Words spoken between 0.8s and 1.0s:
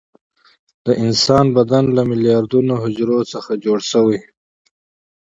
د